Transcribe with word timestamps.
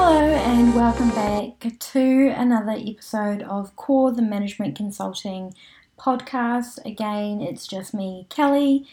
Hello, 0.00 0.32
and 0.32 0.76
welcome 0.76 1.10
back 1.10 1.76
to 1.76 2.28
another 2.36 2.70
episode 2.78 3.42
of 3.42 3.74
Core 3.74 4.12
the 4.12 4.22
Management 4.22 4.76
Consulting 4.76 5.52
podcast. 5.98 6.78
Again, 6.86 7.40
it's 7.40 7.66
just 7.66 7.92
me, 7.92 8.24
Kelly, 8.30 8.86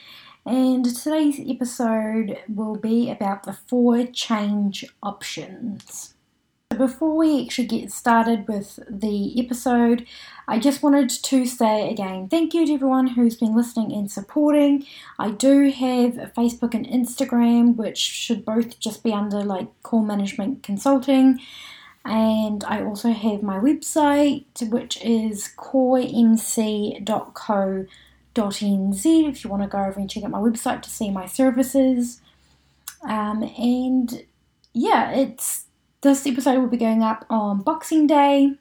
and 0.47 0.83
today's 0.83 1.39
episode 1.47 2.39
will 2.49 2.75
be 2.75 3.11
about 3.11 3.43
the 3.43 3.53
four 3.53 4.07
change 4.07 4.83
options. 5.03 6.14
Before 6.69 7.15
we 7.15 7.43
actually 7.43 7.67
get 7.67 7.91
started 7.91 8.47
with 8.47 8.79
the 8.89 9.39
episode, 9.39 10.07
I 10.47 10.57
just 10.59 10.81
wanted 10.81 11.09
to 11.09 11.45
say 11.45 11.89
again 11.91 12.27
thank 12.27 12.55
you 12.55 12.65
to 12.65 12.73
everyone 12.73 13.07
who's 13.07 13.37
been 13.37 13.55
listening 13.55 13.93
and 13.93 14.11
supporting. 14.11 14.83
I 15.19 15.29
do 15.29 15.69
have 15.69 16.33
Facebook 16.35 16.73
and 16.73 16.87
Instagram, 16.87 17.75
which 17.75 17.99
should 17.99 18.43
both 18.43 18.79
just 18.79 19.03
be 19.03 19.13
under 19.13 19.43
like 19.43 19.67
Core 19.83 20.03
Management 20.03 20.63
Consulting. 20.63 21.39
And 22.03 22.63
I 22.63 22.83
also 22.83 23.11
have 23.11 23.43
my 23.43 23.59
website, 23.59 24.45
which 24.69 24.99
is 25.03 25.51
coremc.co.nz 25.57 26.99
if 29.29 29.43
you 29.43 29.49
want 29.49 29.63
to 29.63 29.69
go 29.69 29.77
over 29.77 29.99
and 29.99 30.09
check 30.09 30.23
out 30.23 30.31
my 30.31 30.39
website 30.39 30.81
to 30.81 30.89
see 30.89 31.11
my 31.11 31.27
services. 31.27 32.21
Um, 33.03 33.43
and 33.57 34.25
yeah, 34.73 35.11
it's 35.11 35.64
this 36.05 36.27
episode 36.27 36.59
will 36.59 36.67
be 36.67 36.77
going 36.77 37.01
up 37.01 37.25
on 37.31 37.63
Boxing 37.63 38.05
Day. 38.05 38.53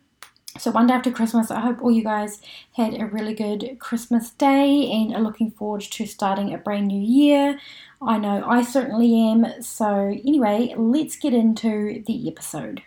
So, 0.59 0.71
one 0.71 0.87
day 0.87 0.95
after 0.95 1.11
Christmas, 1.11 1.51
I 1.51 1.61
hope 1.61 1.83
all 1.83 1.91
you 1.91 2.03
guys 2.03 2.41
had 2.73 2.99
a 2.99 3.05
really 3.05 3.35
good 3.35 3.77
Christmas 3.81 4.31
day 4.31 4.91
and 4.91 5.15
are 5.15 5.21
looking 5.21 5.51
forward 5.51 5.83
to 5.83 6.07
starting 6.07 6.55
a 6.55 6.59
brand 6.59 6.87
new 6.87 6.99
year. 6.99 7.61
I 8.01 8.17
know 8.17 8.43
I 8.47 8.63
certainly 8.63 9.15
am. 9.15 9.61
So, 9.61 10.17
anyway, 10.27 10.73
let's 10.75 11.17
get 11.17 11.35
into 11.35 12.03
the 12.07 12.27
episode. 12.27 12.83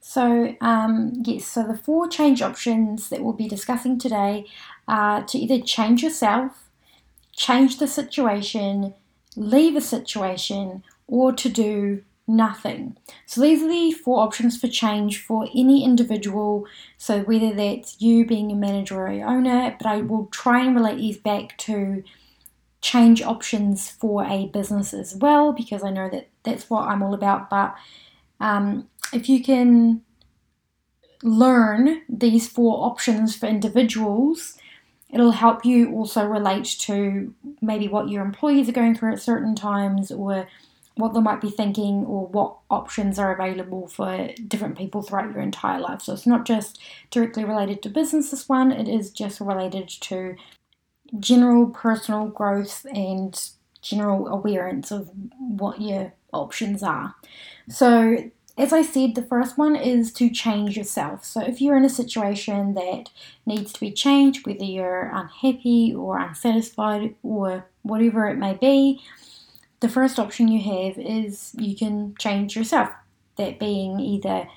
So, 0.00 0.54
um, 0.60 1.22
yes, 1.24 1.46
so 1.46 1.66
the 1.66 1.78
four 1.78 2.08
change 2.08 2.42
options 2.42 3.08
that 3.08 3.22
we'll 3.22 3.32
be 3.32 3.48
discussing 3.48 3.98
today 3.98 4.44
are 4.86 5.22
to 5.24 5.38
either 5.38 5.64
change 5.64 6.02
yourself, 6.02 6.68
change 7.34 7.78
the 7.78 7.88
situation, 7.88 8.92
leave 9.34 9.76
a 9.76 9.80
situation, 9.80 10.84
or 11.06 11.32
to 11.32 11.48
do 11.48 12.02
nothing. 12.26 12.96
So 13.26 13.40
these 13.40 13.62
are 13.62 13.68
the 13.68 13.92
four 13.92 14.20
options 14.20 14.58
for 14.58 14.68
change 14.68 15.22
for 15.22 15.48
any 15.54 15.84
individual. 15.84 16.66
So 16.98 17.20
whether 17.20 17.52
that's 17.52 18.00
you 18.00 18.24
being 18.24 18.50
a 18.52 18.54
manager 18.54 19.00
or 19.00 19.08
a 19.08 19.22
owner, 19.22 19.74
but 19.78 19.86
I 19.86 20.02
will 20.02 20.26
try 20.26 20.64
and 20.64 20.74
relate 20.74 20.98
these 20.98 21.18
back 21.18 21.58
to 21.58 22.02
change 22.80 23.22
options 23.22 23.90
for 23.90 24.24
a 24.24 24.46
business 24.46 24.92
as 24.92 25.14
well 25.14 25.52
because 25.52 25.84
I 25.84 25.90
know 25.90 26.08
that 26.10 26.28
that's 26.42 26.68
what 26.68 26.88
I'm 26.88 27.02
all 27.02 27.14
about. 27.14 27.48
But 27.48 27.74
um, 28.40 28.88
if 29.12 29.28
you 29.28 29.42
can 29.42 30.02
learn 31.22 32.02
these 32.08 32.48
four 32.48 32.84
options 32.84 33.36
for 33.36 33.46
individuals, 33.46 34.58
it'll 35.10 35.32
help 35.32 35.64
you 35.64 35.92
also 35.92 36.26
relate 36.26 36.64
to 36.64 37.34
maybe 37.60 37.86
what 37.86 38.08
your 38.08 38.24
employees 38.24 38.68
are 38.68 38.72
going 38.72 38.94
through 38.94 39.12
at 39.12 39.22
certain 39.22 39.54
times 39.54 40.10
or 40.10 40.48
what 40.96 41.14
they 41.14 41.20
might 41.20 41.40
be 41.40 41.50
thinking 41.50 42.04
or 42.04 42.26
what 42.26 42.56
options 42.70 43.18
are 43.18 43.34
available 43.34 43.88
for 43.88 44.28
different 44.46 44.76
people 44.76 45.02
throughout 45.02 45.32
your 45.32 45.40
entire 45.40 45.80
life. 45.80 46.02
So 46.02 46.12
it's 46.12 46.26
not 46.26 46.44
just 46.44 46.80
directly 47.10 47.44
related 47.44 47.82
to 47.82 47.88
business, 47.88 48.30
this 48.30 48.48
one, 48.48 48.72
it 48.72 48.88
is 48.88 49.10
just 49.10 49.40
related 49.40 49.88
to 49.88 50.36
general 51.18 51.66
personal 51.66 52.26
growth 52.26 52.86
and 52.94 53.50
general 53.80 54.28
awareness 54.28 54.90
of 54.90 55.10
what 55.38 55.80
your 55.80 56.12
options 56.32 56.82
are. 56.82 57.14
So, 57.68 58.30
as 58.58 58.70
I 58.72 58.82
said, 58.82 59.14
the 59.14 59.22
first 59.22 59.56
one 59.56 59.76
is 59.76 60.12
to 60.14 60.28
change 60.28 60.76
yourself. 60.76 61.24
So, 61.24 61.40
if 61.40 61.60
you're 61.60 61.76
in 61.76 61.84
a 61.84 61.90
situation 61.90 62.74
that 62.74 63.10
needs 63.46 63.72
to 63.72 63.80
be 63.80 63.90
changed, 63.90 64.46
whether 64.46 64.64
you're 64.64 65.10
unhappy 65.12 65.94
or 65.94 66.18
unsatisfied 66.18 67.14
or 67.22 67.66
whatever 67.82 68.28
it 68.28 68.36
may 68.36 68.54
be, 68.54 69.02
the 69.82 69.88
first 69.88 70.18
option 70.18 70.48
you 70.48 70.60
have 70.60 70.96
is 70.96 71.54
you 71.58 71.76
can 71.76 72.14
change 72.18 72.56
yourself. 72.56 72.88
That 73.36 73.58
being 73.58 74.00
either 74.00 74.48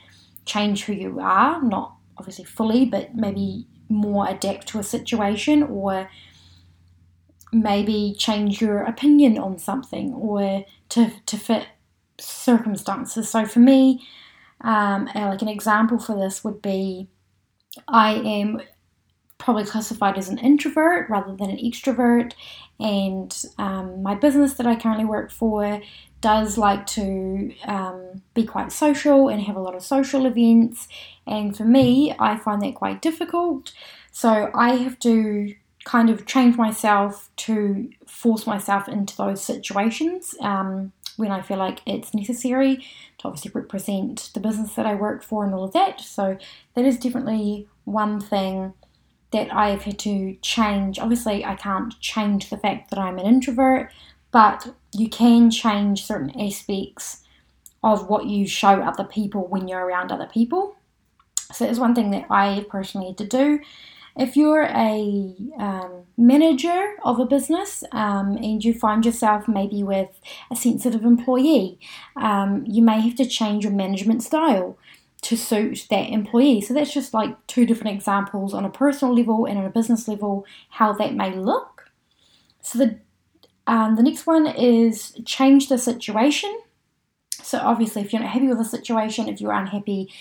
change 0.46 0.86
who 0.86 0.94
you 0.94 1.20
are, 1.20 1.62
not 1.62 1.96
obviously 2.18 2.46
fully, 2.46 2.86
but 2.86 3.16
maybe 3.16 3.66
more 3.90 4.28
adapt 4.28 4.68
to 4.68 4.80
a 4.80 4.84
situation, 4.84 5.64
or 5.64 6.10
maybe 7.52 8.16
change 8.18 8.62
your 8.62 8.84
opinion 8.84 9.38
on 9.38 9.58
something, 9.58 10.14
or 10.14 10.64
to, 10.90 11.12
to 11.26 11.38
fit 11.38 11.68
circumstances. 12.20 13.28
So 13.28 13.46
for 13.46 13.60
me, 13.60 14.08
um, 14.62 15.10
like 15.14 15.42
an 15.42 15.50
example 15.50 16.00
for 16.00 16.16
this 16.16 16.44
would 16.44 16.62
be 16.62 17.08
I 17.88 18.14
am 18.14 18.62
probably 19.38 19.66
classified 19.66 20.18
as 20.18 20.30
an 20.30 20.38
introvert 20.38 21.10
rather 21.10 21.36
than 21.36 21.50
an 21.50 21.58
extrovert. 21.58 22.34
And 22.80 23.36
um, 23.58 24.02
my 24.02 24.16
business 24.16 24.54
that 24.56 24.68
I 24.68 24.76
currently 24.76 25.06
work 25.06 25.32
for 25.32 25.82
does 26.22 26.58
like 26.58 26.86
to 26.88 27.54
um, 27.66 28.22
be 28.34 28.46
quite 28.46 28.72
social 28.72 29.30
and 29.30 29.42
have 29.44 29.56
a 29.56 29.62
lot 29.62 29.76
of 29.76 29.84
social 29.84 30.26
events. 30.26 30.88
And 31.28 31.56
for 31.56 31.66
me, 31.66 32.16
I 32.18 32.38
find 32.38 32.62
that 32.62 32.76
quite 32.76 33.02
difficult. 33.02 33.74
So 34.12 34.50
I 34.56 34.76
have 34.76 34.98
to 35.00 35.54
kind 35.84 36.10
of 36.10 36.26
change 36.26 36.58
myself 36.58 37.30
to 37.36 37.90
force 38.08 38.48
myself 38.48 38.88
into 38.88 39.16
those 39.16 39.44
situations 39.44 40.34
um, 40.42 40.92
when 41.18 41.32
I 41.32 41.42
feel 41.42 41.58
like 41.58 41.82
it's 41.86 42.14
necessary 42.14 42.78
to 43.20 43.28
obviously 43.28 43.52
represent 43.54 44.32
the 44.34 44.40
business 44.40 44.74
that 44.74 44.86
I 44.86 44.96
work 44.96 45.22
for 45.22 45.46
and 45.46 45.54
all 45.54 45.64
of 45.64 45.74
that. 45.74 46.02
So 46.02 46.38
that 46.74 46.86
is 46.86 46.98
definitely 46.98 47.68
one 47.84 48.20
thing 48.20 48.74
that 49.32 49.54
I've 49.54 49.84
had 49.84 50.00
to 50.00 50.38
change. 50.42 51.00
Obviously, 51.00 51.44
I 51.44 51.56
can't 51.56 52.00
change 52.00 52.50
the 52.50 52.58
fact 52.58 52.90
that 52.90 53.00
I'm 53.00 53.20
an 53.20 53.26
introvert, 53.26 53.92
but 54.32 54.74
you 54.94 55.10
can 55.10 55.52
change 55.52 56.06
certain 56.06 56.40
aspects 56.40 57.24
of 57.84 58.10
what 58.10 58.26
you 58.26 58.48
show 58.48 58.82
other 58.82 59.04
people 59.04 59.48
when 59.48 59.68
you're 59.68 59.86
around 59.86 60.12
other 60.12 60.28
people. 60.28 60.76
So, 61.52 61.66
that's 61.66 61.80
one 61.80 61.96
thing 61.96 62.12
that 62.12 62.26
I 62.30 62.66
personally 62.70 63.08
had 63.08 63.18
to 63.20 63.28
do. 63.28 63.60
If 64.18 64.38
you're 64.38 64.64
a 64.64 65.36
um, 65.60 66.04
manager 66.18 66.96
of 67.04 67.20
a 67.20 67.26
business 67.26 67.84
um, 67.92 68.38
and 68.38 68.64
you 68.64 68.74
find 68.74 69.06
yourself 69.06 69.46
maybe 69.46 69.84
with 69.84 70.08
a 70.50 70.56
sensitive 70.56 71.04
employee, 71.04 71.80
um, 72.16 72.64
you 72.66 72.82
may 72.82 73.02
have 73.02 73.16
to 73.16 73.26
change 73.26 73.66
your 73.66 73.74
management 73.74 74.24
style 74.24 74.78
to 75.26 75.36
suit 75.36 75.88
that 75.90 76.12
employee. 76.12 76.62
So 76.62 76.76
that's 76.76 76.94
just 76.94 77.12
like 77.12 77.36
two 77.48 77.66
different 77.66 77.96
examples 77.96 78.54
on 78.54 78.64
a 78.64 78.70
personal 78.70 79.16
level 79.16 79.46
and 79.46 79.58
on 79.58 79.66
a 79.66 79.72
business 79.72 80.08
level, 80.08 80.46
how 80.70 80.94
that 80.94 81.16
may 81.16 81.36
look. 81.36 81.90
So 82.62 82.78
the 82.78 83.00
um, 83.68 83.96
the 83.96 84.04
next 84.04 84.28
one 84.28 84.46
is 84.46 85.20
change 85.26 85.70
the 85.70 85.80
situation. 85.80 86.56
So 87.42 87.58
obviously, 87.58 88.04
if 88.04 88.14
you're 88.14 88.22
not 88.22 88.32
happy 88.32 88.48
with 88.48 88.60
a 88.60 88.66
situation, 88.66 89.28
if 89.28 89.42
you're 89.42 89.52
unhappy 89.52 90.12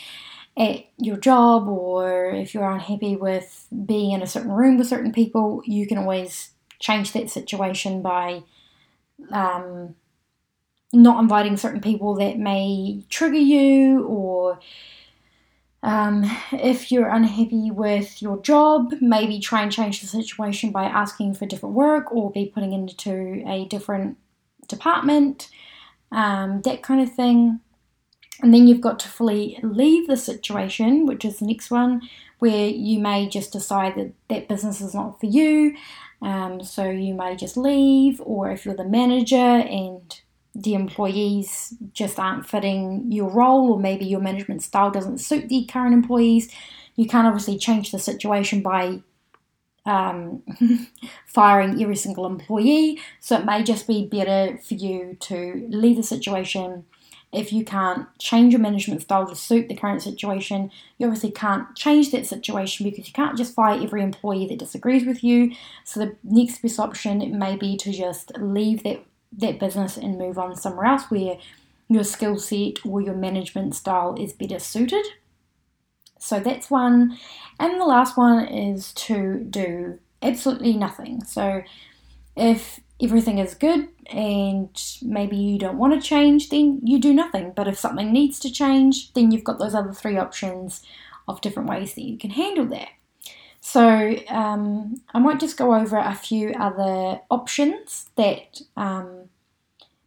at 0.56 0.86
your 0.96 1.18
job, 1.18 1.68
or 1.68 2.30
if 2.30 2.54
you're 2.54 2.70
unhappy 2.70 3.16
with 3.16 3.66
being 3.84 4.12
in 4.12 4.22
a 4.22 4.26
certain 4.26 4.52
room 4.52 4.78
with 4.78 4.86
certain 4.86 5.12
people, 5.12 5.60
you 5.66 5.86
can 5.86 5.98
always 5.98 6.52
change 6.78 7.12
that 7.12 7.28
situation 7.28 8.00
by 8.00 8.42
um, 9.30 9.94
not 10.94 11.20
inviting 11.20 11.58
certain 11.58 11.82
people 11.82 12.14
that 12.14 12.38
may 12.38 13.02
trigger 13.10 13.36
you 13.36 14.04
or 14.04 14.58
um, 15.84 16.24
if 16.50 16.90
you're 16.90 17.10
unhappy 17.10 17.70
with 17.70 18.22
your 18.22 18.40
job, 18.40 18.94
maybe 19.02 19.38
try 19.38 19.62
and 19.62 19.70
change 19.70 20.00
the 20.00 20.06
situation 20.06 20.70
by 20.70 20.84
asking 20.84 21.34
for 21.34 21.44
different 21.44 21.74
work 21.74 22.10
or 22.10 22.32
be 22.32 22.46
putting 22.46 22.72
into 22.72 23.44
a 23.46 23.66
different 23.66 24.16
department, 24.66 25.50
um, 26.10 26.62
that 26.62 26.82
kind 26.82 27.02
of 27.02 27.12
thing. 27.12 27.60
And 28.40 28.54
then 28.54 28.66
you've 28.66 28.80
got 28.80 28.98
to 29.00 29.08
fully 29.08 29.58
leave 29.62 30.06
the 30.06 30.16
situation, 30.16 31.04
which 31.04 31.22
is 31.22 31.38
the 31.38 31.46
next 31.46 31.70
one, 31.70 32.00
where 32.38 32.68
you 32.68 32.98
may 32.98 33.28
just 33.28 33.52
decide 33.52 33.94
that 33.96 34.12
that 34.28 34.48
business 34.48 34.80
is 34.80 34.94
not 34.94 35.20
for 35.20 35.26
you. 35.26 35.76
Um, 36.22 36.64
so 36.64 36.88
you 36.88 37.12
may 37.12 37.36
just 37.36 37.58
leave, 37.58 38.22
or 38.24 38.50
if 38.50 38.64
you're 38.64 38.74
the 38.74 38.84
manager 38.84 39.36
and 39.36 40.18
the 40.54 40.74
employees 40.74 41.74
just 41.92 42.18
aren't 42.18 42.46
fitting 42.46 43.10
your 43.10 43.28
role, 43.28 43.72
or 43.72 43.80
maybe 43.80 44.04
your 44.04 44.20
management 44.20 44.62
style 44.62 44.90
doesn't 44.90 45.18
suit 45.18 45.48
the 45.48 45.64
current 45.64 45.94
employees, 45.94 46.52
you 46.96 47.06
can't 47.06 47.26
obviously 47.26 47.58
change 47.58 47.90
the 47.90 47.98
situation 47.98 48.62
by 48.62 49.00
um, 49.84 50.42
firing 51.26 51.82
every 51.82 51.96
single 51.96 52.26
employee. 52.26 53.00
So 53.20 53.38
it 53.38 53.44
may 53.44 53.62
just 53.62 53.86
be 53.86 54.06
better 54.06 54.58
for 54.58 54.74
you 54.74 55.16
to 55.20 55.66
leave 55.70 55.96
the 55.96 56.02
situation. 56.02 56.84
If 57.32 57.52
you 57.52 57.64
can't 57.64 58.06
change 58.20 58.52
your 58.52 58.60
management 58.60 59.02
style 59.02 59.26
to 59.26 59.34
suit 59.34 59.66
the 59.68 59.74
current 59.74 60.02
situation, 60.02 60.70
you 60.98 61.06
obviously 61.08 61.32
can't 61.32 61.74
change 61.74 62.12
that 62.12 62.26
situation 62.26 62.88
because 62.88 63.08
you 63.08 63.12
can't 63.12 63.36
just 63.36 63.56
fire 63.56 63.82
every 63.82 64.02
employee 64.02 64.46
that 64.46 64.60
disagrees 64.60 65.04
with 65.04 65.24
you. 65.24 65.52
So 65.82 65.98
the 65.98 66.16
next 66.22 66.62
best 66.62 66.78
option 66.78 67.36
may 67.36 67.56
be 67.56 67.76
to 67.78 67.90
just 67.90 68.30
leave 68.38 68.84
that 68.84 69.04
that 69.38 69.58
business 69.58 69.96
and 69.96 70.18
move 70.18 70.38
on 70.38 70.56
somewhere 70.56 70.86
else 70.86 71.10
where 71.10 71.38
your 71.88 72.04
skill 72.04 72.38
set 72.38 72.84
or 72.84 73.00
your 73.00 73.14
management 73.14 73.74
style 73.74 74.16
is 74.18 74.32
better 74.32 74.58
suited. 74.58 75.04
So 76.18 76.40
that's 76.40 76.70
one. 76.70 77.18
And 77.60 77.80
the 77.80 77.84
last 77.84 78.16
one 78.16 78.46
is 78.46 78.92
to 78.94 79.40
do 79.40 79.98
absolutely 80.22 80.74
nothing. 80.74 81.22
So 81.24 81.62
if 82.36 82.80
everything 83.02 83.38
is 83.38 83.54
good 83.54 83.88
and 84.06 84.70
maybe 85.02 85.36
you 85.36 85.58
don't 85.58 85.78
want 85.78 85.94
to 85.94 86.06
change, 86.06 86.48
then 86.48 86.80
you 86.82 86.98
do 86.98 87.12
nothing. 87.12 87.52
But 87.54 87.68
if 87.68 87.78
something 87.78 88.12
needs 88.12 88.38
to 88.40 88.50
change, 88.50 89.12
then 89.12 89.30
you've 89.30 89.44
got 89.44 89.58
those 89.58 89.74
other 89.74 89.92
three 89.92 90.16
options 90.16 90.82
of 91.28 91.40
different 91.40 91.68
ways 91.68 91.94
that 91.94 92.04
you 92.04 92.16
can 92.16 92.30
handle 92.30 92.66
that. 92.66 92.88
So 93.66 94.14
um, 94.28 94.96
I 95.14 95.18
might 95.18 95.40
just 95.40 95.56
go 95.56 95.74
over 95.74 95.96
a 95.96 96.14
few 96.14 96.50
other 96.50 97.22
options 97.30 98.10
that 98.14 98.60
um, 98.76 99.30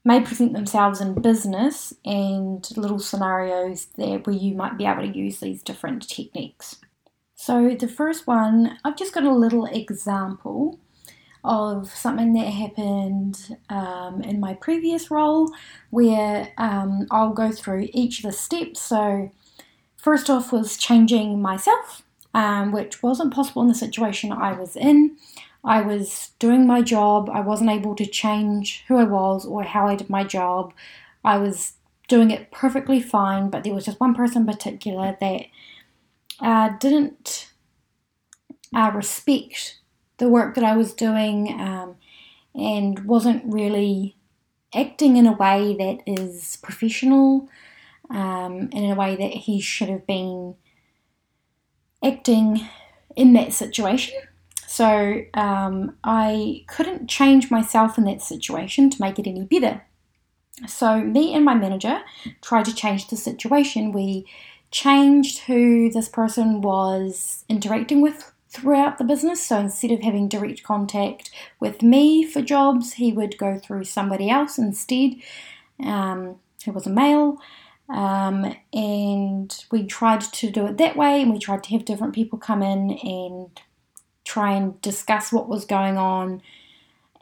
may 0.05 0.21
present 0.21 0.53
themselves 0.53 1.01
in 1.01 1.19
business 1.19 1.91
and 2.05 2.65
little 2.77 2.99
scenarios 2.99 3.87
there 3.97 4.19
where 4.19 4.35
you 4.35 4.53
might 4.53 4.77
be 4.77 4.85
able 4.85 5.01
to 5.01 5.17
use 5.17 5.39
these 5.39 5.63
different 5.63 6.07
techniques. 6.07 6.75
So 7.33 7.75
the 7.77 7.87
first 7.87 8.27
one, 8.27 8.77
I've 8.85 8.95
just 8.95 9.11
got 9.11 9.23
a 9.23 9.33
little 9.33 9.65
example 9.65 10.79
of 11.43 11.89
something 11.89 12.33
that 12.33 12.47
happened 12.47 13.57
um, 13.69 14.21
in 14.21 14.39
my 14.39 14.53
previous 14.53 15.09
role 15.09 15.51
where 15.89 16.53
um, 16.59 17.07
I'll 17.09 17.33
go 17.33 17.51
through 17.51 17.89
each 17.91 18.19
of 18.19 18.25
the 18.29 18.37
steps. 18.37 18.81
So, 18.81 19.31
first 19.97 20.29
off, 20.29 20.51
was 20.51 20.77
changing 20.77 21.41
myself, 21.41 22.03
um, 22.33 22.71
which 22.71 23.01
wasn't 23.01 23.33
possible 23.33 23.61
in 23.61 23.67
the 23.67 23.75
situation 23.75 24.31
I 24.31 24.53
was 24.53 24.75
in. 24.75 25.17
I 25.63 25.81
was 25.81 26.31
doing 26.39 26.65
my 26.65 26.81
job, 26.81 27.29
I 27.29 27.41
wasn't 27.41 27.71
able 27.71 27.95
to 27.95 28.05
change 28.05 28.83
who 28.87 28.97
I 28.97 29.03
was 29.03 29.45
or 29.45 29.63
how 29.63 29.87
I 29.87 29.95
did 29.95 30.09
my 30.09 30.23
job. 30.23 30.73
I 31.23 31.37
was 31.37 31.73
doing 32.07 32.31
it 32.31 32.51
perfectly 32.51 33.01
fine, 33.01 33.49
but 33.49 33.63
there 33.63 33.73
was 33.73 33.85
just 33.85 33.99
one 33.99 34.13
person 34.13 34.43
in 34.43 34.47
particular 34.47 35.17
that 35.19 35.41
uh, 36.39 36.69
didn't 36.79 37.51
uh, 38.73 38.91
respect 38.93 39.79
the 40.17 40.29
work 40.29 40.55
that 40.55 40.63
I 40.63 40.75
was 40.75 40.93
doing 40.93 41.59
um, 41.59 41.95
and 42.55 43.05
wasn't 43.05 43.43
really 43.45 44.15
acting 44.73 45.17
in 45.17 45.27
a 45.27 45.33
way 45.33 45.75
that 45.77 45.99
is 46.05 46.57
professional 46.61 47.49
um, 48.09 48.69
and 48.71 48.73
in 48.73 48.91
a 48.91 48.95
way 48.95 49.15
that 49.15 49.31
he 49.31 49.59
should 49.59 49.89
have 49.89 50.05
been 50.07 50.55
acting 52.03 52.67
in 53.15 53.33
that 53.33 53.53
situation. 53.53 54.15
So 54.67 55.23
um, 55.33 55.95
I 56.03 56.63
couldn't 56.67 57.09
change 57.09 57.49
myself 57.49 57.97
in 57.97 58.03
that 58.03 58.21
situation 58.21 58.89
to 58.89 59.01
make 59.01 59.17
it 59.17 59.27
any 59.27 59.43
better. 59.43 59.81
So 60.67 61.01
me 61.01 61.33
and 61.33 61.45
my 61.45 61.53
manager 61.55 62.01
tried 62.41 62.65
to 62.65 62.75
change 62.75 63.07
the 63.07 63.15
situation. 63.15 63.91
We 63.91 64.25
changed 64.71 65.39
who 65.39 65.89
this 65.89 66.09
person 66.09 66.61
was 66.61 67.45
interacting 67.47 68.01
with 68.01 68.31
throughout 68.49 68.97
the 68.97 69.03
business. 69.03 69.43
So 69.43 69.59
instead 69.59 69.91
of 69.91 70.01
having 70.01 70.27
direct 70.27 70.63
contact 70.63 71.31
with 71.59 71.81
me 71.81 72.23
for 72.23 72.41
jobs, 72.41 72.93
he 72.93 73.11
would 73.11 73.37
go 73.37 73.59
through 73.59 73.83
somebody 73.85 74.29
else 74.29 74.57
instead, 74.57 75.15
um, 75.83 76.37
who 76.65 76.71
was 76.71 76.87
a 76.87 76.91
male. 76.91 77.37
Um, 77.89 78.55
and 78.73 79.65
we 79.71 79.85
tried 79.85 80.21
to 80.21 80.51
do 80.51 80.65
it 80.67 80.77
that 80.77 80.97
way, 80.97 81.21
and 81.21 81.31
we 81.31 81.39
tried 81.39 81.63
to 81.63 81.69
have 81.71 81.85
different 81.85 82.13
people 82.13 82.37
come 82.37 82.61
in 82.61 82.91
and 82.91 83.61
try 84.25 84.51
and 84.51 84.79
discuss 84.81 85.31
what 85.31 85.47
was 85.47 85.65
going 85.65 85.97
on. 85.97 86.41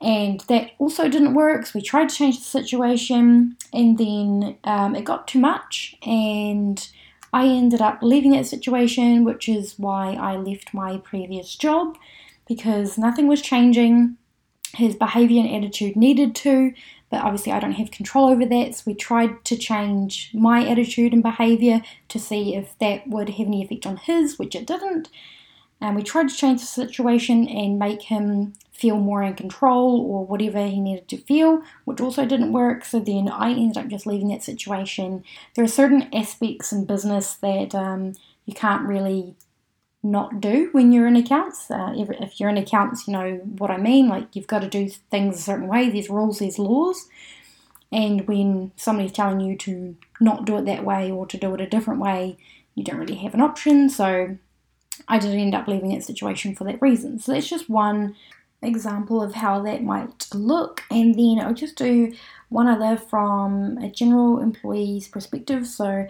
And 0.01 0.41
that 0.41 0.71
also 0.77 1.07
didn't 1.07 1.35
work, 1.35 1.65
so 1.65 1.71
we 1.75 1.81
tried 1.81 2.09
to 2.09 2.15
change 2.15 2.37
the 2.37 2.43
situation, 2.43 3.57
and 3.71 3.97
then 3.97 4.57
um, 4.63 4.95
it 4.95 5.05
got 5.05 5.27
too 5.27 5.39
much, 5.39 5.95
and 6.05 6.87
I 7.31 7.47
ended 7.47 7.81
up 7.81 7.99
leaving 8.01 8.31
that 8.31 8.45
situation, 8.45 9.23
which 9.25 9.49
is 9.49 9.77
why 9.77 10.13
I 10.13 10.37
left 10.37 10.73
my 10.73 10.97
previous 10.97 11.53
job 11.55 11.97
because 12.47 12.97
nothing 12.97 13.27
was 13.27 13.41
changing. 13.41 14.17
His 14.73 14.95
behavior 14.95 15.41
and 15.41 15.53
attitude 15.53 15.95
needed 15.95 16.35
to, 16.35 16.73
but 17.15 17.23
obviously 17.23 17.53
I 17.53 17.61
don't 17.61 17.71
have 17.71 17.91
control 17.91 18.27
over 18.27 18.45
that. 18.45 18.75
So 18.75 18.83
we 18.87 18.93
tried 18.93 19.45
to 19.45 19.55
change 19.55 20.31
my 20.33 20.67
attitude 20.67 21.13
and 21.13 21.23
behavior 21.23 21.81
to 22.09 22.19
see 22.19 22.55
if 22.55 22.77
that 22.79 23.07
would 23.07 23.29
have 23.29 23.47
any 23.47 23.63
effect 23.63 23.87
on 23.87 23.95
his, 23.95 24.37
which 24.37 24.53
it 24.53 24.67
didn't. 24.67 25.09
And 25.79 25.95
we 25.95 26.03
tried 26.03 26.27
to 26.27 26.35
change 26.35 26.59
the 26.59 26.65
situation 26.65 27.47
and 27.47 27.79
make 27.79 28.01
him 28.01 28.51
feel 28.73 28.97
more 28.97 29.23
in 29.23 29.35
control 29.35 30.01
or 30.01 30.25
whatever 30.25 30.67
he 30.67 30.81
needed 30.81 31.07
to 31.07 31.17
feel, 31.17 31.61
which 31.85 32.01
also 32.01 32.25
didn't 32.25 32.51
work. 32.51 32.83
So 32.83 32.99
then 32.99 33.29
I 33.29 33.51
ended 33.51 33.77
up 33.77 33.87
just 33.87 34.05
leaving 34.05 34.27
that 34.29 34.43
situation. 34.43 35.23
There 35.53 35.63
are 35.63 35.69
certain 35.69 36.13
aspects 36.13 36.73
in 36.73 36.83
business 36.83 37.35
that 37.35 37.73
um, 37.73 38.15
you 38.45 38.53
can't 38.53 38.85
really 38.85 39.35
not 40.05 40.39
do 40.39 40.69
when 40.71 40.91
you're 40.91 41.07
in 41.07 41.15
accounts. 41.15 41.69
Uh, 41.69 41.93
if, 41.97 42.09
if 42.21 42.39
you're 42.39 42.49
in 42.49 42.57
accounts, 42.57 43.07
you 43.07 43.13
know 43.13 43.37
what 43.57 43.71
I 43.71 43.77
mean. 43.77 44.07
Like 44.07 44.35
you've 44.35 44.47
got 44.47 44.61
to 44.61 44.69
do 44.69 44.87
things 44.87 45.37
a 45.37 45.41
certain 45.41 45.67
way. 45.67 45.89
There's 45.89 46.09
rules, 46.09 46.39
there's 46.39 46.59
laws. 46.59 47.07
And 47.91 48.27
when 48.27 48.71
somebody's 48.75 49.11
telling 49.11 49.39
you 49.39 49.57
to 49.57 49.95
not 50.21 50.45
do 50.45 50.57
it 50.57 50.65
that 50.65 50.85
way 50.85 51.11
or 51.11 51.25
to 51.25 51.37
do 51.37 51.53
it 51.55 51.61
a 51.61 51.67
different 51.67 51.99
way, 51.99 52.37
you 52.75 52.83
don't 52.83 52.99
really 52.99 53.15
have 53.15 53.33
an 53.33 53.41
option. 53.41 53.89
So 53.89 54.37
I 55.07 55.17
did 55.17 55.33
end 55.33 55.55
up 55.55 55.67
leaving 55.67 55.89
that 55.89 56.03
situation 56.03 56.55
for 56.55 56.65
that 56.65 56.81
reason. 56.81 57.19
So 57.19 57.31
that's 57.31 57.49
just 57.49 57.69
one 57.69 58.15
example 58.65 59.21
of 59.21 59.33
how 59.33 59.61
that 59.61 59.83
might 59.83 60.27
look, 60.33 60.83
and 60.89 61.15
then 61.15 61.39
I'll 61.39 61.53
just 61.53 61.75
do 61.75 62.13
one 62.49 62.67
other 62.67 62.97
from 62.97 63.77
a 63.79 63.89
general 63.89 64.39
employee's 64.39 65.07
perspective. 65.07 65.67
So, 65.67 66.07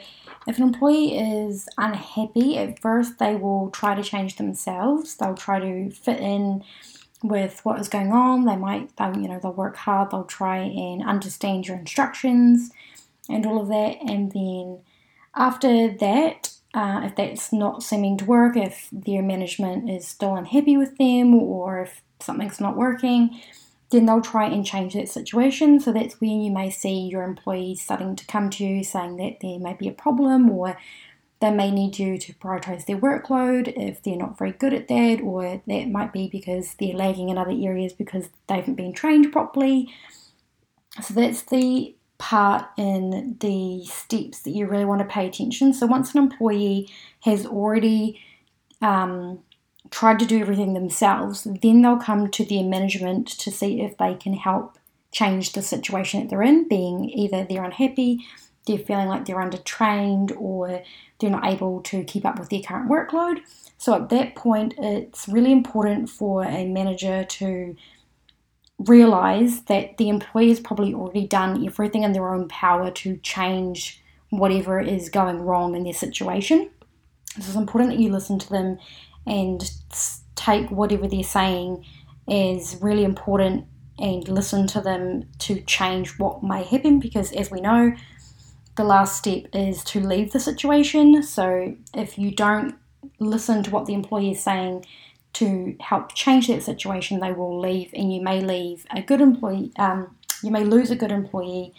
if 0.48 0.58
an 0.58 0.64
employee 0.64 1.18
is 1.18 1.68
unhappy, 1.78 2.58
at 2.58 2.80
first 2.80 3.20
they 3.20 3.36
will 3.36 3.70
try 3.72 3.96
to 3.96 4.04
change 4.04 4.38
themselves, 4.38 5.16
they'll 5.16 5.36
try 5.36 5.60
to 5.60 5.90
fit 5.92 6.20
in 6.20 6.64
with 7.24 7.62
what 7.64 7.80
is 7.80 7.90
going 7.90 8.12
on. 8.12 8.46
They 8.46 8.56
might, 8.56 8.92
you 9.00 9.28
know, 9.28 9.40
they'll 9.42 9.54
work 9.54 9.78
hard, 9.78 10.12
they'll 10.12 10.26
try 10.26 10.58
and 10.58 11.04
understand 11.04 11.68
your 11.68 11.78
instructions 11.78 12.72
and 13.30 13.46
all 13.46 13.60
of 13.60 13.68
that, 13.70 13.98
and 14.02 14.32
then 14.32 14.80
after 15.36 15.90
that, 15.90 16.52
uh, 16.76 17.02
if 17.06 17.16
that's 17.16 17.54
not 17.54 17.82
seeming 17.82 18.18
to 18.18 18.26
work, 18.26 18.58
if 18.58 18.90
their 18.92 19.24
management 19.24 19.90
is 19.90 20.06
still 20.06 20.36
unhappy 20.36 20.76
with 20.76 20.98
them, 20.98 21.34
or 21.34 21.82
if 21.84 22.02
something's 22.20 22.60
not 22.60 22.76
working, 22.76 23.40
then 23.92 24.06
they'll 24.06 24.22
try 24.22 24.46
and 24.48 24.66
change 24.66 24.94
that 24.94 25.08
situation. 25.08 25.80
So 25.80 25.94
that's 25.94 26.20
when 26.20 26.42
you 26.42 26.52
may 26.52 26.70
see 26.70 27.08
your 27.08 27.24
employees 27.24 27.82
starting 27.82 28.16
to 28.18 28.26
come 28.26 28.50
to 28.52 28.66
you 28.66 28.84
saying 28.84 29.16
that 29.18 29.38
there 29.42 29.58
may 29.58 29.74
be 29.74 29.88
a 29.88 29.94
problem 29.94 30.50
or 30.50 30.78
they 31.40 31.52
may 31.52 31.72
need 31.72 31.98
you 31.98 32.18
to 32.18 32.34
prioritize 32.34 32.86
their 32.86 32.98
workload 32.98 33.72
if 33.76 34.02
they're 34.04 34.18
not 34.18 34.38
very 34.38 34.52
good 34.52 34.74
at 34.74 34.88
that, 34.88 35.22
or 35.22 35.62
that 35.68 35.90
might 35.90 36.12
be 36.12 36.28
because 36.28 36.76
they're 36.80 36.94
lagging 36.94 37.30
in 37.30 37.38
other 37.38 37.52
areas 37.52 37.94
because 37.94 38.30
they 38.48 38.56
haven't 38.56 38.76
been 38.76 38.94
trained 38.94 39.32
properly. 39.32 39.94
So 41.02 41.14
that's 41.14 41.44
the 41.44 41.96
part 42.18 42.66
in 42.78 43.36
the 43.40 43.86
steps 43.86 44.40
that 44.42 44.52
you 44.52 44.68
really 44.68 44.86
want 44.86 45.00
to 45.00 45.06
pay 45.06 45.28
attention. 45.28 45.74
So 45.74 45.86
once 45.86 46.14
an 46.14 46.24
employee 46.24 46.90
has 47.22 47.46
already 47.46 48.22
um, 48.82 49.40
tried 49.92 50.20
to 50.20 50.26
do 50.26 50.40
everything 50.40 50.74
themselves, 50.74 51.44
then 51.44 51.82
they'll 51.82 51.98
come 51.98 52.30
to 52.32 52.46
their 52.46 52.64
management 52.64 53.28
to 53.28 53.52
see 53.52 53.82
if 53.82 53.98
they 53.98 54.16
can 54.16 54.34
help 54.34 54.78
change 55.12 55.54
the 55.54 55.62
situation 55.62 56.22
that 56.22 56.30
they're 56.30 56.44
in, 56.44 56.68
being 56.68 57.10
either 57.10 57.46
they're 57.46 57.64
unhappy, 57.64 58.26
they're 58.68 58.78
feeling 58.78 59.08
like 59.08 59.26
they're 59.26 59.38
undertrained, 59.38 60.36
or 60.38 60.84
they're 61.20 61.30
not 61.30 61.46
able 61.46 61.82
to 61.82 62.04
keep 62.04 62.26
up 62.26 62.40
with 62.40 62.50
their 62.50 62.62
current 62.62 62.90
workload. 62.90 63.40
So 63.78 63.94
at 63.94 64.10
that 64.10 64.36
point, 64.36 64.74
it's 64.78 65.28
really 65.28 65.52
important 65.52 66.10
for 66.10 66.44
a 66.44 66.66
manager 66.66 67.24
to 67.24 67.76
realize 68.80 69.62
that 69.64 69.98
the 69.98 70.10
employee 70.10 70.50
has 70.50 70.60
probably 70.60 70.94
already 70.94 71.28
done 71.28 71.66
everything 71.66 72.04
in 72.04 72.12
their 72.12 72.34
own 72.34 72.48
power 72.48 72.92
to 72.92 73.18
change 73.18 74.04
whatever 74.30 74.80
is 74.80 75.10
going 75.10 75.42
wrong 75.42 75.76
in 75.76 75.84
their 75.84 75.94
situation. 75.94 76.70
So 77.40 77.48
it's 77.48 77.56
important 77.56 77.92
that 77.92 78.00
you 78.00 78.12
listen 78.12 78.40
to 78.40 78.50
them 78.50 78.78
and 79.26 79.70
take 80.36 80.70
whatever 80.70 81.08
they're 81.08 81.24
saying 81.24 81.86
as 82.28 82.78
really 82.82 83.04
important 83.04 83.66
and 83.98 84.28
listen 84.28 84.68
to 84.68 84.82
them 84.82 85.24
to 85.40 85.62
change 85.62 86.20
what 86.20 86.44
may 86.44 86.64
happen 86.64 87.00
because 87.00 87.32
as 87.32 87.50
we 87.50 87.62
know 87.62 87.94
the 88.76 88.84
last 88.84 89.18
step 89.18 89.46
is 89.54 89.84
to 89.86 90.02
leave 90.02 90.34
the 90.34 90.40
situation 90.40 91.24
so 91.24 91.76
if 91.94 92.18
you 92.18 92.32
don't 92.32 92.76
listen 93.20 93.64
to 93.64 93.72
what 93.72 93.86
the 93.86 93.94
employee 93.94 94.32
is 94.32 94.44
saying 94.44 94.86
to 95.36 95.76
help 95.80 96.14
change 96.14 96.48
that 96.48 96.64
situation 96.64 97.20
they 97.20 97.32
will 97.32 97.60
leave 97.60 97.90
and 97.94 98.14
you 98.14 98.22
may 98.22 98.42
leave 98.42 98.86
a 98.92 99.02
good 99.02 99.22
employee 99.22 99.72
um, 99.78 100.16
you 100.44 100.52
may 100.52 100.64
lose 100.64 100.92
a 100.92 100.96
good 100.96 101.12
employee 101.12 101.74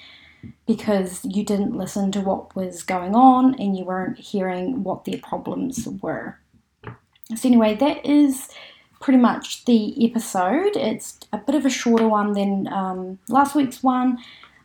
because 0.67 1.25
you 1.25 1.45
didn't 1.45 1.77
listen 1.77 2.13
to 2.13 2.21
what 2.21 2.55
was 2.55 2.83
going 2.83 3.15
on 3.15 3.55
and 3.61 3.77
you 3.77 3.85
weren't 3.85 4.19
hearing 4.19 4.83
what 4.85 5.05
their 5.05 5.19
problems 5.19 5.89
were 6.01 6.39
so, 7.35 7.49
anyway, 7.49 7.75
that 7.75 8.07
is 8.07 8.49
pretty 9.01 9.19
much 9.19 9.65
the 9.65 10.09
episode. 10.09 10.77
It's 10.77 11.19
a 11.33 11.39
bit 11.39 11.57
of 11.57 11.67
a 11.67 11.71
shorter 11.71 12.07
one 12.07 12.33
than 12.33 12.69
um, 12.69 13.19
last 13.29 13.55
week's 13.55 13.83
one. 13.83 14.19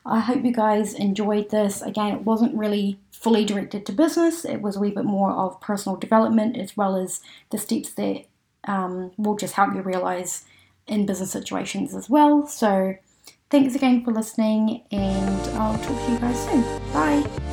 I 0.06 0.20
hope 0.20 0.46
you 0.46 0.54
guys 0.54 0.94
enjoyed 0.94 1.50
this. 1.50 1.82
Again, 1.82 2.14
it 2.14 2.22
wasn't 2.22 2.56
really 2.56 3.00
fully 3.12 3.46
directed 3.46 3.86
to 3.86 3.92
business, 3.92 4.44
it 4.46 4.64
was 4.64 4.76
a 4.76 4.80
wee 4.80 4.90
bit 4.90 5.06
more 5.06 5.32
of 5.32 5.62
personal 5.62 5.96
development 5.96 6.58
as 6.58 6.76
well 6.76 6.96
as 6.96 7.22
the 7.52 7.58
steps 7.60 7.92
that 7.92 8.24
um, 8.66 9.12
will 9.18 9.36
just 9.36 9.54
help 9.54 9.74
you 9.76 9.82
realize 9.82 10.46
in 10.88 11.06
business 11.06 11.32
situations 11.32 11.96
as 11.96 12.10
well. 12.10 12.48
So, 12.48 12.96
thanks 13.50 13.76
again 13.76 14.04
for 14.04 14.12
listening, 14.12 14.84
and 14.92 15.58
I'll 15.58 15.78
talk 15.78 16.06
to 16.06 16.12
you 16.12 16.20
guys 16.20 16.46
soon. 16.46 16.62
Bye. 16.94 17.51